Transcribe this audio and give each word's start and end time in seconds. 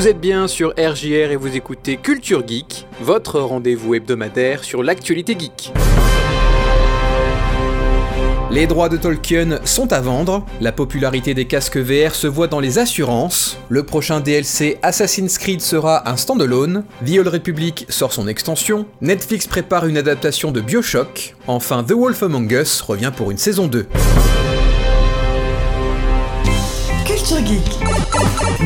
Vous 0.00 0.08
êtes 0.08 0.18
bien 0.18 0.48
sur 0.48 0.70
RJR 0.78 1.30
et 1.30 1.36
vous 1.36 1.54
écoutez 1.54 1.98
Culture 1.98 2.42
Geek, 2.48 2.86
votre 3.02 3.38
rendez-vous 3.38 3.94
hebdomadaire 3.94 4.64
sur 4.64 4.82
l'actualité 4.82 5.36
geek. 5.38 5.74
Les 8.50 8.66
droits 8.66 8.88
de 8.88 8.96
Tolkien 8.96 9.60
sont 9.66 9.92
à 9.92 10.00
vendre, 10.00 10.46
la 10.62 10.72
popularité 10.72 11.34
des 11.34 11.44
casques 11.44 11.76
VR 11.76 12.14
se 12.14 12.26
voit 12.26 12.46
dans 12.46 12.60
les 12.60 12.78
assurances, 12.78 13.58
le 13.68 13.82
prochain 13.82 14.20
DLC 14.20 14.78
Assassin's 14.80 15.36
Creed 15.36 15.60
sera 15.60 16.08
un 16.08 16.16
standalone, 16.16 16.84
The 17.04 17.18
Old 17.18 17.28
Republic 17.28 17.84
sort 17.90 18.14
son 18.14 18.26
extension, 18.26 18.86
Netflix 19.02 19.46
prépare 19.46 19.84
une 19.84 19.98
adaptation 19.98 20.50
de 20.50 20.62
Bioshock, 20.62 21.36
enfin 21.46 21.84
The 21.84 21.92
Wolf 21.92 22.22
Among 22.22 22.50
Us 22.52 22.80
revient 22.80 23.12
pour 23.14 23.30
une 23.30 23.36
saison 23.36 23.66
2. 23.66 23.86
Culture 27.04 27.46
Geek. 27.46 27.89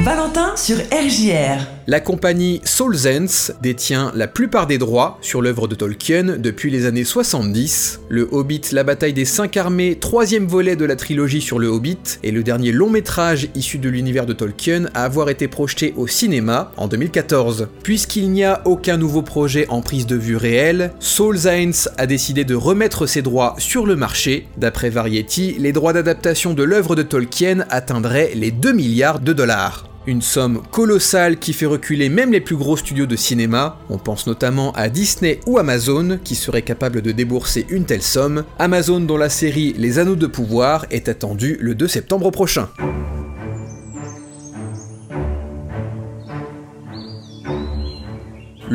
Valentin 0.04 0.56
sur 0.56 0.76
RJR. 0.76 1.64
La 1.86 2.00
compagnie 2.00 2.60
Soulsense 2.64 3.52
détient 3.62 4.10
la 4.14 4.26
plupart 4.26 4.66
des 4.66 4.78
droits 4.78 5.18
sur 5.20 5.42
l'œuvre 5.42 5.68
de 5.68 5.74
Tolkien 5.74 6.36
depuis 6.38 6.70
les 6.70 6.86
années 6.86 7.04
70. 7.04 8.00
Le 8.08 8.26
Hobbit, 8.32 8.62
la 8.72 8.84
bataille 8.84 9.12
des 9.12 9.26
cinq 9.26 9.56
armées, 9.56 9.96
troisième 9.96 10.46
volet 10.46 10.76
de 10.76 10.84
la 10.84 10.96
trilogie 10.96 11.42
sur 11.42 11.58
le 11.58 11.68
Hobbit, 11.68 12.18
et 12.22 12.32
le 12.32 12.42
dernier 12.42 12.72
long 12.72 12.88
métrage 12.88 13.48
issu 13.54 13.78
de 13.78 13.88
l'univers 13.90 14.26
de 14.26 14.32
Tolkien 14.32 14.86
à 14.94 15.04
avoir 15.04 15.28
été 15.28 15.46
projeté 15.46 15.92
au 15.96 16.06
cinéma 16.06 16.72
en 16.76 16.88
2014. 16.88 17.68
Puisqu'il 17.82 18.30
n'y 18.30 18.44
a 18.44 18.62
aucun 18.64 18.96
nouveau 18.96 19.22
projet 19.22 19.66
en 19.68 19.82
prise 19.82 20.06
de 20.06 20.16
vue 20.16 20.36
réelle, 20.36 20.92
Soulsense 21.00 21.90
a 21.98 22.06
décidé 22.06 22.44
de 22.44 22.54
remettre 22.54 23.06
ses 23.06 23.22
droits 23.22 23.54
sur 23.58 23.86
le 23.86 23.94
marché. 23.94 24.48
D'après 24.56 24.90
Variety, 24.90 25.56
les 25.58 25.72
droits 25.72 25.92
d'adaptation 25.92 26.54
de 26.54 26.62
l'œuvre 26.62 26.96
de 26.96 27.02
Tolkien 27.02 27.66
atteindraient 27.68 28.32
les 28.34 28.50
2 28.50 28.72
milliards 28.72 29.20
de 29.20 29.32
dollars. 29.32 29.43
Une 30.06 30.22
somme 30.22 30.62
colossale 30.70 31.38
qui 31.38 31.52
fait 31.52 31.66
reculer 31.66 32.08
même 32.08 32.32
les 32.32 32.40
plus 32.40 32.56
gros 32.56 32.76
studios 32.76 33.06
de 33.06 33.16
cinéma. 33.16 33.78
On 33.90 33.98
pense 33.98 34.26
notamment 34.26 34.72
à 34.72 34.88
Disney 34.88 35.40
ou 35.46 35.58
Amazon 35.58 36.18
qui 36.22 36.34
seraient 36.34 36.62
capables 36.62 37.02
de 37.02 37.12
débourser 37.12 37.66
une 37.68 37.84
telle 37.84 38.02
somme. 38.02 38.44
Amazon 38.58 39.00
dont 39.00 39.16
la 39.16 39.28
série 39.28 39.74
Les 39.76 39.98
Anneaux 39.98 40.16
de 40.16 40.26
Pouvoir 40.26 40.86
est 40.90 41.08
attendue 41.08 41.58
le 41.60 41.74
2 41.74 41.88
septembre 41.88 42.30
prochain. 42.30 42.68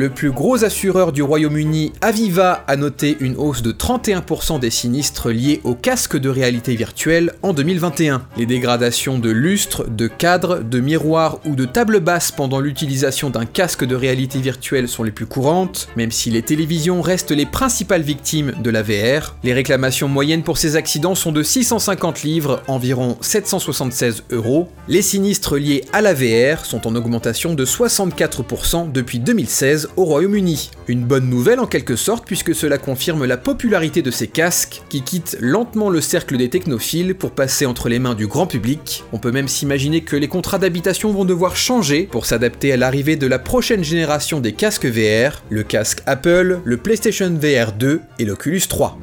Le 0.00 0.08
plus 0.08 0.30
gros 0.30 0.64
assureur 0.64 1.12
du 1.12 1.22
Royaume-Uni, 1.22 1.92
Aviva, 2.00 2.64
a 2.66 2.76
noté 2.76 3.18
une 3.20 3.36
hausse 3.36 3.60
de 3.60 3.70
31% 3.70 4.58
des 4.58 4.70
sinistres 4.70 5.28
liés 5.28 5.60
aux 5.62 5.74
casques 5.74 6.16
de 6.16 6.30
réalité 6.30 6.74
virtuelle 6.74 7.34
en 7.42 7.52
2021. 7.52 8.22
Les 8.38 8.46
dégradations 8.46 9.18
de 9.18 9.28
lustres, 9.28 9.86
de 9.90 10.06
cadres, 10.06 10.60
de 10.60 10.80
miroirs 10.80 11.40
ou 11.44 11.54
de 11.54 11.66
tables 11.66 12.00
basses 12.00 12.30
pendant 12.30 12.60
l'utilisation 12.60 13.28
d'un 13.28 13.44
casque 13.44 13.84
de 13.84 13.94
réalité 13.94 14.40
virtuelle 14.40 14.88
sont 14.88 15.02
les 15.02 15.10
plus 15.10 15.26
courantes, 15.26 15.88
même 15.96 16.12
si 16.12 16.30
les 16.30 16.40
télévisions 16.40 17.02
restent 17.02 17.32
les 17.32 17.44
principales 17.44 18.00
victimes 18.00 18.54
de 18.58 18.70
la 18.70 18.80
VR. 18.80 19.36
Les 19.44 19.52
réclamations 19.52 20.08
moyennes 20.08 20.44
pour 20.44 20.56
ces 20.56 20.76
accidents 20.76 21.14
sont 21.14 21.30
de 21.30 21.42
650 21.42 22.22
livres, 22.22 22.62
environ 22.68 23.18
776 23.20 24.22
euros. 24.30 24.70
Les 24.88 25.02
sinistres 25.02 25.58
liés 25.58 25.84
à 25.92 26.00
la 26.00 26.14
VR 26.14 26.64
sont 26.64 26.88
en 26.88 26.96
augmentation 26.96 27.52
de 27.52 27.66
64% 27.66 28.90
depuis 28.92 29.18
2016 29.18 29.89
au 29.96 30.04
Royaume-Uni. 30.04 30.70
Une 30.88 31.04
bonne 31.04 31.28
nouvelle 31.28 31.60
en 31.60 31.66
quelque 31.66 31.96
sorte 31.96 32.26
puisque 32.26 32.54
cela 32.54 32.78
confirme 32.78 33.24
la 33.24 33.36
popularité 33.36 34.02
de 34.02 34.10
ces 34.10 34.26
casques 34.28 34.82
qui 34.88 35.02
quittent 35.02 35.36
lentement 35.40 35.90
le 35.90 36.00
cercle 36.00 36.36
des 36.36 36.50
technophiles 36.50 37.14
pour 37.14 37.32
passer 37.32 37.66
entre 37.66 37.88
les 37.88 37.98
mains 37.98 38.14
du 38.14 38.26
grand 38.26 38.46
public. 38.46 39.04
On 39.12 39.18
peut 39.18 39.32
même 39.32 39.48
s'imaginer 39.48 40.02
que 40.02 40.16
les 40.16 40.28
contrats 40.28 40.58
d'habitation 40.58 41.12
vont 41.12 41.24
devoir 41.24 41.56
changer 41.56 42.08
pour 42.10 42.26
s'adapter 42.26 42.72
à 42.72 42.76
l'arrivée 42.76 43.16
de 43.16 43.26
la 43.26 43.38
prochaine 43.38 43.84
génération 43.84 44.40
des 44.40 44.52
casques 44.52 44.86
VR, 44.86 45.42
le 45.50 45.62
casque 45.62 46.02
Apple, 46.06 46.60
le 46.64 46.76
PlayStation 46.76 47.30
VR 47.30 47.72
2 47.72 48.00
et 48.18 48.24
l'Oculus 48.24 48.62
3. 48.68 48.98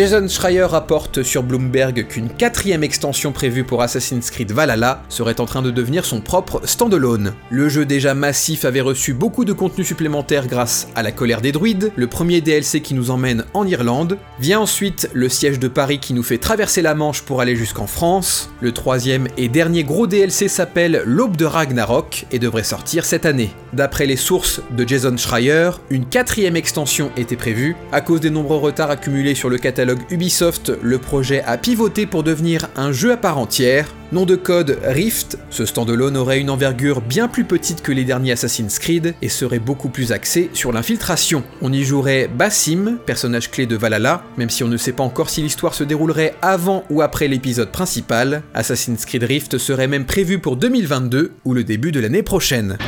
Jason 0.00 0.26
Schreier 0.28 0.64
rapporte 0.64 1.22
sur 1.22 1.42
Bloomberg 1.42 2.06
qu'une 2.08 2.30
quatrième 2.30 2.82
extension 2.82 3.32
prévue 3.32 3.64
pour 3.64 3.82
Assassin's 3.82 4.30
Creed 4.30 4.50
Valhalla 4.50 5.02
serait 5.10 5.42
en 5.42 5.44
train 5.44 5.60
de 5.60 5.70
devenir 5.70 6.06
son 6.06 6.22
propre 6.22 6.62
standalone. 6.64 7.34
Le 7.50 7.68
jeu 7.68 7.84
déjà 7.84 8.14
massif 8.14 8.64
avait 8.64 8.80
reçu 8.80 9.12
beaucoup 9.12 9.44
de 9.44 9.52
contenu 9.52 9.84
supplémentaire 9.84 10.46
grâce 10.46 10.88
à 10.94 11.02
la 11.02 11.12
colère 11.12 11.42
des 11.42 11.52
druides, 11.52 11.92
le 11.96 12.06
premier 12.06 12.40
DLC 12.40 12.80
qui 12.80 12.94
nous 12.94 13.10
emmène 13.10 13.44
en 13.52 13.66
Irlande, 13.66 14.16
vient 14.38 14.60
ensuite 14.60 15.10
le 15.12 15.28
siège 15.28 15.58
de 15.58 15.68
Paris 15.68 15.98
qui 15.98 16.14
nous 16.14 16.22
fait 16.22 16.38
traverser 16.38 16.80
la 16.80 16.94
Manche 16.94 17.20
pour 17.20 17.42
aller 17.42 17.54
jusqu'en 17.54 17.86
France, 17.86 18.48
le 18.62 18.72
troisième 18.72 19.28
et 19.36 19.50
dernier 19.50 19.84
gros 19.84 20.06
DLC 20.06 20.48
s'appelle 20.48 21.02
L'Aube 21.04 21.36
de 21.36 21.44
Ragnarok 21.44 22.24
et 22.32 22.38
devrait 22.38 22.64
sortir 22.64 23.04
cette 23.04 23.26
année. 23.26 23.50
D'après 23.74 24.06
les 24.06 24.16
sources 24.16 24.62
de 24.70 24.88
Jason 24.88 25.18
Schreier, 25.18 25.72
une 25.90 26.06
quatrième 26.06 26.56
extension 26.56 27.10
était 27.18 27.36
prévue, 27.36 27.76
à 27.92 28.00
cause 28.00 28.20
des 28.20 28.30
nombreux 28.30 28.56
retards 28.56 28.90
accumulés 28.90 29.34
sur 29.34 29.50
le 29.50 29.58
catalogue 29.58 29.89
Ubisoft, 30.10 30.72
le 30.82 30.98
projet 30.98 31.42
a 31.42 31.56
pivoté 31.58 32.06
pour 32.06 32.22
devenir 32.22 32.68
un 32.76 32.92
jeu 32.92 33.12
à 33.12 33.16
part 33.16 33.38
entière. 33.38 33.94
Nom 34.12 34.26
de 34.26 34.34
code 34.34 34.78
Rift, 34.82 35.38
ce 35.50 35.64
standalone 35.64 36.16
aurait 36.16 36.40
une 36.40 36.50
envergure 36.50 37.00
bien 37.00 37.28
plus 37.28 37.44
petite 37.44 37.80
que 37.80 37.92
les 37.92 38.04
derniers 38.04 38.32
Assassin's 38.32 38.78
Creed 38.78 39.14
et 39.22 39.28
serait 39.28 39.60
beaucoup 39.60 39.88
plus 39.88 40.10
axé 40.10 40.50
sur 40.52 40.72
l'infiltration. 40.72 41.44
On 41.62 41.72
y 41.72 41.84
jouerait 41.84 42.28
Bassim, 42.28 42.98
personnage 43.06 43.50
clé 43.50 43.66
de 43.66 43.76
Valhalla, 43.76 44.24
même 44.36 44.50
si 44.50 44.64
on 44.64 44.68
ne 44.68 44.76
sait 44.76 44.92
pas 44.92 45.04
encore 45.04 45.30
si 45.30 45.42
l'histoire 45.42 45.74
se 45.74 45.84
déroulerait 45.84 46.34
avant 46.42 46.84
ou 46.90 47.02
après 47.02 47.28
l'épisode 47.28 47.70
principal. 47.70 48.42
Assassin's 48.52 49.04
Creed 49.04 49.22
Rift 49.22 49.58
serait 49.58 49.88
même 49.88 50.06
prévu 50.06 50.40
pour 50.40 50.56
2022 50.56 51.32
ou 51.44 51.54
le 51.54 51.62
début 51.62 51.92
de 51.92 52.00
l'année 52.00 52.22
prochaine. 52.22 52.78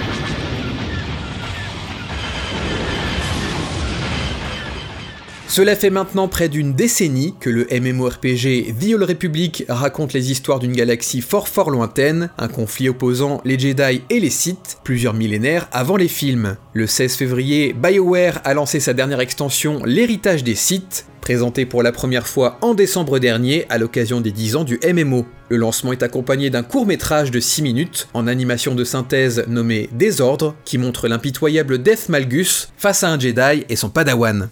Cela 5.53 5.77
fait 5.77 5.91
maintenant 5.91 6.29
près 6.29 6.49
d'une 6.49 6.73
décennie 6.73 7.35
que 7.39 7.51
le 7.51 7.67
MMORPG 7.71 8.75
The 8.81 8.95
Old 8.95 9.03
Republic 9.03 9.67
raconte 9.69 10.15
les 10.15 10.31
histoires 10.31 10.59
d'une 10.59 10.73
galaxie 10.73 11.21
fort 11.21 11.47
fort 11.47 11.71
lointaine, 11.71 12.31
un 12.39 12.49
conflit 12.49 12.89
opposant 12.89 13.43
les 13.45 13.59
Jedi 13.59 14.01
et 14.09 14.19
les 14.19 14.31
Sith, 14.31 14.79
plusieurs 14.83 15.13
millénaires 15.13 15.69
avant 15.71 15.99
les 15.99 16.09
films. 16.09 16.57
Le 16.73 16.87
16 16.87 17.17
février, 17.17 17.75
BioWare 17.75 18.41
a 18.45 18.55
lancé 18.55 18.81
sa 18.81 18.95
dernière 18.95 19.21
extension 19.21 19.83
L'héritage 19.85 20.43
des 20.43 20.55
Sith, 20.55 21.05
présentée 21.21 21.67
pour 21.67 21.83
la 21.83 21.93
première 21.93 22.27
fois 22.27 22.57
en 22.63 22.73
décembre 22.73 23.19
dernier 23.19 23.67
à 23.69 23.77
l'occasion 23.77 24.23
des 24.23 24.33
10 24.33 24.57
ans 24.57 24.65
du 24.65 24.81
MMO. 24.83 25.27
Le 25.51 25.59
lancement 25.59 25.93
est 25.93 26.03
accompagné 26.03 26.49
d'un 26.49 26.63
court 26.63 26.87
métrage 26.87 27.31
de 27.31 27.41
6 27.41 27.61
minutes 27.61 28.09
en 28.15 28.27
animation 28.27 28.75
de 28.75 28.85
synthèse 28.85 29.45
nommé 29.49 29.91
Désordre 29.93 30.55
qui 30.65 30.79
montre 30.79 31.09
l'impitoyable 31.09 31.83
Death 31.83 32.09
Malgus 32.09 32.71
face 32.79 33.05
à 33.05 33.11
un 33.11 33.21
Jedi 33.21 33.67
et 33.69 33.77
son 33.77 33.91
padawan. 33.91 34.49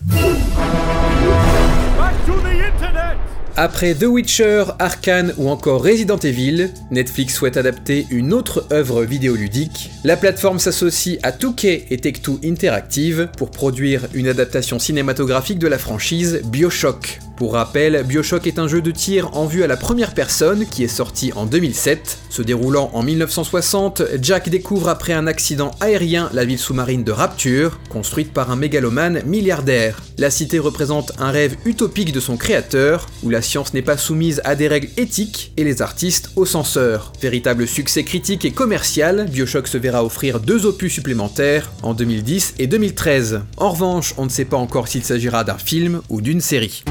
Après 3.56 3.94
The 3.94 4.04
Witcher, 4.04 4.64
Arkane 4.78 5.34
ou 5.36 5.48
encore 5.48 5.84
Resident 5.84 6.18
Evil, 6.18 6.70
Netflix 6.90 7.34
souhaite 7.34 7.56
adapter 7.56 8.06
une 8.10 8.32
autre 8.32 8.66
œuvre 8.72 9.04
vidéoludique. 9.04 9.90
La 10.04 10.16
plateforme 10.16 10.58
s'associe 10.58 11.18
à 11.22 11.30
2K 11.32 11.84
et 11.90 11.96
Take-Two 11.98 12.40
Interactive 12.44 13.28
pour 13.36 13.50
produire 13.50 14.06
une 14.14 14.28
adaptation 14.28 14.78
cinématographique 14.78 15.58
de 15.58 15.68
la 15.68 15.78
franchise 15.78 16.40
BioShock. 16.44 17.20
Pour 17.40 17.54
rappel, 17.54 18.04
Bioshock 18.06 18.46
est 18.46 18.58
un 18.58 18.68
jeu 18.68 18.82
de 18.82 18.90
tir 18.90 19.34
en 19.34 19.46
vue 19.46 19.64
à 19.64 19.66
la 19.66 19.78
première 19.78 20.12
personne 20.12 20.66
qui 20.66 20.84
est 20.84 20.88
sorti 20.88 21.32
en 21.34 21.46
2007. 21.46 22.18
Se 22.28 22.42
déroulant 22.42 22.90
en 22.92 23.02
1960, 23.02 24.02
Jack 24.20 24.50
découvre 24.50 24.90
après 24.90 25.14
un 25.14 25.26
accident 25.26 25.70
aérien 25.80 26.28
la 26.34 26.44
ville 26.44 26.58
sous-marine 26.58 27.02
de 27.02 27.12
Rapture, 27.12 27.80
construite 27.88 28.34
par 28.34 28.50
un 28.50 28.56
mégalomane 28.56 29.22
milliardaire. 29.24 30.02
La 30.18 30.30
cité 30.30 30.58
représente 30.58 31.12
un 31.18 31.30
rêve 31.30 31.56
utopique 31.64 32.12
de 32.12 32.20
son 32.20 32.36
créateur, 32.36 33.06
où 33.22 33.30
la 33.30 33.40
science 33.40 33.72
n'est 33.72 33.80
pas 33.80 33.96
soumise 33.96 34.42
à 34.44 34.54
des 34.54 34.68
règles 34.68 34.90
éthiques 34.98 35.54
et 35.56 35.64
les 35.64 35.80
artistes 35.80 36.32
aux 36.36 36.44
censeurs. 36.44 37.10
Véritable 37.22 37.66
succès 37.66 38.04
critique 38.04 38.44
et 38.44 38.50
commercial, 38.50 39.26
Bioshock 39.30 39.66
se 39.66 39.78
verra 39.78 40.04
offrir 40.04 40.40
deux 40.40 40.66
opus 40.66 40.92
supplémentaires 40.92 41.72
en 41.82 41.94
2010 41.94 42.56
et 42.58 42.66
2013. 42.66 43.40
En 43.56 43.70
revanche, 43.70 44.12
on 44.18 44.26
ne 44.26 44.30
sait 44.30 44.44
pas 44.44 44.58
encore 44.58 44.88
s'il 44.88 45.04
s'agira 45.04 45.42
d'un 45.42 45.56
film 45.56 46.02
ou 46.10 46.20
d'une 46.20 46.42
série. 46.42 46.84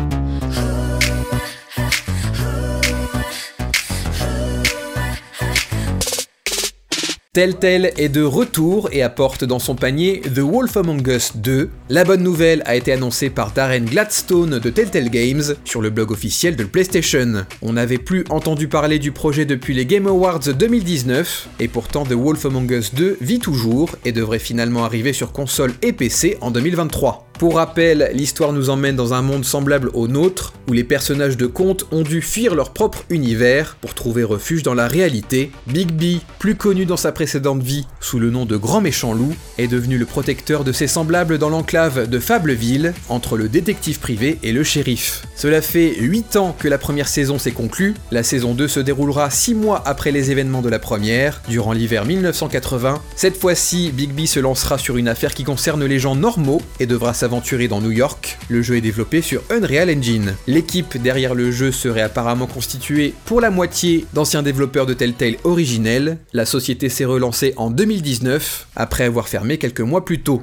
Telltale 7.39 7.93
est 7.95 8.09
de 8.09 8.21
retour 8.21 8.89
et 8.91 9.01
apporte 9.01 9.45
dans 9.45 9.59
son 9.59 9.73
panier 9.73 10.19
The 10.19 10.39
Wolf 10.39 10.75
Among 10.75 11.07
Us 11.07 11.37
2. 11.37 11.69
La 11.87 12.03
bonne 12.03 12.21
nouvelle 12.21 12.61
a 12.65 12.75
été 12.75 12.91
annoncée 12.91 13.29
par 13.29 13.53
Darren 13.53 13.85
Gladstone 13.85 14.59
de 14.59 14.69
Telltale 14.69 15.09
Games 15.09 15.55
sur 15.63 15.81
le 15.81 15.89
blog 15.89 16.11
officiel 16.11 16.57
de 16.57 16.65
PlayStation. 16.65 17.45
On 17.61 17.71
n'avait 17.71 17.97
plus 17.97 18.25
entendu 18.29 18.67
parler 18.67 18.99
du 18.99 19.13
projet 19.13 19.45
depuis 19.45 19.73
les 19.73 19.85
Game 19.85 20.07
Awards 20.07 20.41
2019, 20.53 21.47
et 21.61 21.69
pourtant 21.69 22.03
The 22.03 22.11
Wolf 22.11 22.45
Among 22.45 22.69
Us 22.71 22.93
2 22.93 23.19
vit 23.21 23.39
toujours 23.39 23.95
et 24.03 24.11
devrait 24.11 24.39
finalement 24.39 24.83
arriver 24.83 25.13
sur 25.13 25.31
console 25.31 25.71
et 25.81 25.93
PC 25.93 26.37
en 26.41 26.51
2023. 26.51 27.28
Pour 27.39 27.55
rappel, 27.55 28.11
l'histoire 28.13 28.51
nous 28.51 28.69
emmène 28.69 28.97
dans 28.97 29.13
un 29.13 29.21
monde 29.21 29.45
semblable 29.45 29.91
au 29.93 30.09
nôtre, 30.09 30.51
où 30.67 30.73
les 30.73 30.83
personnages 30.83 31.37
de 31.37 31.45
contes 31.45 31.85
ont 31.93 32.01
dû 32.01 32.21
fuir 32.21 32.53
leur 32.53 32.71
propre 32.73 33.05
univers 33.09 33.77
pour 33.79 33.93
trouver 33.93 34.25
refuge 34.25 34.61
dans 34.61 34.73
la 34.73 34.89
réalité. 34.89 35.49
Bigby, 35.65 36.19
plus 36.37 36.55
connu 36.55 36.85
dans 36.85 36.97
sa 36.97 37.13
précédente 37.13 37.63
vie 37.63 37.87
sous 38.01 38.19
le 38.19 38.29
nom 38.29 38.45
de 38.45 38.57
Grand 38.57 38.81
Méchant 38.81 39.13
Loup, 39.13 39.33
est 39.57 39.69
devenu 39.69 39.97
le 39.97 40.05
protecteur 40.05 40.65
de 40.65 40.73
ses 40.73 40.87
semblables 40.87 41.37
dans 41.37 41.47
l'enclave 41.47 42.09
de 42.09 42.19
Fableville, 42.19 42.93
entre 43.07 43.37
le 43.37 43.47
détective 43.47 43.99
privé 43.99 44.37
et 44.43 44.51
le 44.51 44.65
shérif. 44.65 45.23
Cela 45.37 45.61
fait 45.61 45.95
8 45.97 46.35
ans 46.35 46.53
que 46.59 46.67
la 46.67 46.77
première 46.77 47.07
saison 47.07 47.39
s'est 47.39 47.51
conclue, 47.51 47.93
la 48.11 48.23
saison 48.23 48.53
2 48.53 48.67
se 48.67 48.81
déroulera 48.81 49.29
6 49.29 49.55
mois 49.55 49.81
après 49.85 50.11
les 50.11 50.29
événements 50.29 50.61
de 50.61 50.67
la 50.67 50.79
première, 50.79 51.41
durant 51.47 51.71
l'hiver 51.71 52.03
1980. 52.03 53.01
Cette 53.15 53.37
fois-ci, 53.37 53.93
Bigby 53.93 54.27
se 54.27 54.41
lancera 54.41 54.77
sur 54.77 54.97
une 54.97 55.07
affaire 55.07 55.33
qui 55.33 55.45
concerne 55.45 55.85
les 55.85 55.99
gens 55.99 56.15
normaux 56.15 56.61
et 56.81 56.85
devra 56.85 57.13
s'aventurer 57.29 57.67
dans 57.67 57.79
New 57.79 57.91
York. 57.91 58.39
Le 58.49 58.63
jeu 58.63 58.77
est 58.77 58.81
développé 58.81 59.21
sur 59.21 59.43
Unreal 59.51 59.95
Engine. 59.95 60.35
L'équipe 60.47 60.99
derrière 60.99 61.35
le 61.35 61.51
jeu 61.51 61.71
serait 61.71 62.01
apparemment 62.01 62.47
constituée 62.47 63.13
pour 63.25 63.39
la 63.39 63.51
moitié 63.51 64.07
d'anciens 64.13 64.41
développeurs 64.41 64.87
de 64.87 64.95
Telltale 64.95 65.35
originels. 65.43 66.17
La 66.33 66.47
société 66.47 66.89
s'est 66.89 67.05
relancée 67.05 67.53
en 67.55 67.69
2019, 67.69 68.69
après 68.75 69.03
avoir 69.03 69.27
fermé 69.27 69.59
quelques 69.59 69.81
mois 69.81 70.05
plus 70.05 70.21
tôt. 70.21 70.41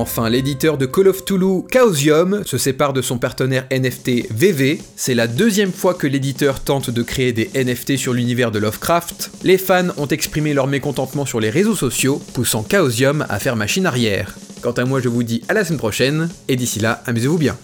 Enfin, 0.00 0.30
l'éditeur 0.30 0.78
de 0.78 0.86
Call 0.86 1.08
of 1.08 1.24
Toulouse, 1.24 1.64
Chaosium, 1.72 2.44
se 2.44 2.56
sépare 2.56 2.92
de 2.92 3.02
son 3.02 3.18
partenaire 3.18 3.66
NFT 3.72 4.32
VV. 4.32 4.80
C'est 4.94 5.16
la 5.16 5.26
deuxième 5.26 5.72
fois 5.72 5.92
que 5.92 6.06
l'éditeur 6.06 6.60
tente 6.60 6.88
de 6.88 7.02
créer 7.02 7.32
des 7.32 7.50
NFT 7.52 7.96
sur 7.96 8.12
l'univers 8.12 8.52
de 8.52 8.60
Lovecraft. 8.60 9.32
Les 9.42 9.58
fans 9.58 9.88
ont 9.96 10.06
exprimé 10.06 10.54
leur 10.54 10.68
mécontentement 10.68 11.26
sur 11.26 11.40
les 11.40 11.50
réseaux 11.50 11.74
sociaux, 11.74 12.22
poussant 12.32 12.64
Chaosium 12.70 13.26
à 13.28 13.40
faire 13.40 13.56
machine 13.56 13.86
arrière. 13.86 14.36
Quant 14.62 14.70
à 14.70 14.84
moi, 14.84 15.00
je 15.00 15.08
vous 15.08 15.24
dis 15.24 15.42
à 15.48 15.52
la 15.52 15.64
semaine 15.64 15.80
prochaine, 15.80 16.28
et 16.46 16.54
d'ici 16.54 16.78
là, 16.78 17.02
amusez-vous 17.04 17.38
bien. 17.38 17.56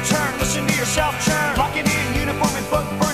Burn, 0.00 0.20
return, 0.20 0.38
listen 0.38 0.66
to 0.66 0.74
yourself 0.74 1.14
churn. 1.24 1.56
Locking 1.56 1.86
in, 1.86 2.14
uniform 2.14 2.54
and 2.56 2.70
book, 2.70 2.86
burning 3.00 3.09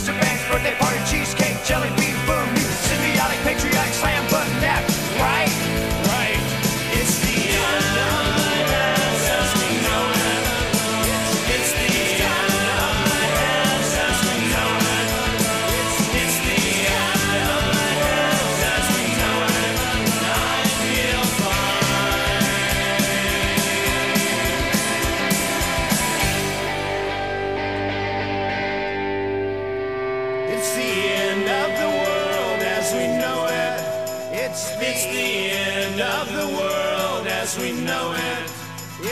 Russian 0.00 0.18
banks. 0.18 0.49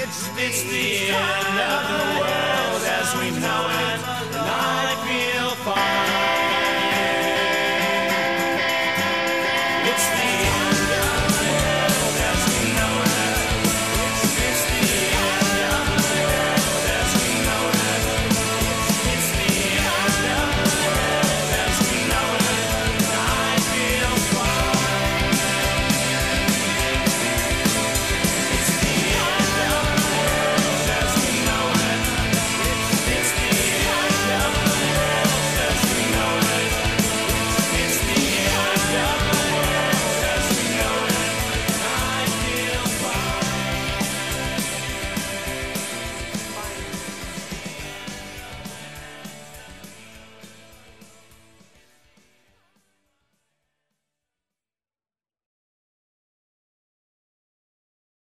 It's 0.08 0.62
the 0.62 1.10
end 1.10 1.58
of 1.60 1.82
the 1.92 2.04
world 2.18 2.82
as 2.86 3.14
we 3.16 3.30
know 3.40 3.68
it. 3.68 4.17